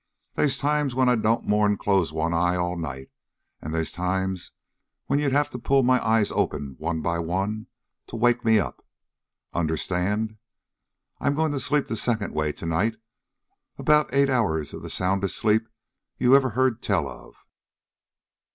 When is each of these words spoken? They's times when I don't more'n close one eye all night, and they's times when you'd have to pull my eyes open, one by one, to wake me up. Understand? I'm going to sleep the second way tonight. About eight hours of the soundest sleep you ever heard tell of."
They's 0.33 0.57
times 0.57 0.95
when 0.95 1.09
I 1.09 1.15
don't 1.15 1.47
more'n 1.47 1.77
close 1.77 2.11
one 2.11 2.33
eye 2.33 2.55
all 2.55 2.75
night, 2.75 3.11
and 3.61 3.71
they's 3.71 3.91
times 3.91 4.51
when 5.05 5.19
you'd 5.19 5.31
have 5.31 5.51
to 5.51 5.59
pull 5.59 5.83
my 5.83 6.03
eyes 6.03 6.31
open, 6.31 6.73
one 6.79 7.03
by 7.03 7.19
one, 7.19 7.67
to 8.07 8.15
wake 8.15 8.43
me 8.43 8.57
up. 8.57 8.83
Understand? 9.53 10.37
I'm 11.19 11.35
going 11.35 11.51
to 11.51 11.59
sleep 11.59 11.85
the 11.85 11.95
second 11.95 12.33
way 12.33 12.51
tonight. 12.51 12.95
About 13.77 14.11
eight 14.11 14.31
hours 14.31 14.73
of 14.73 14.81
the 14.81 14.89
soundest 14.89 15.35
sleep 15.37 15.67
you 16.17 16.35
ever 16.35 16.49
heard 16.49 16.81
tell 16.81 17.07
of." 17.07 17.35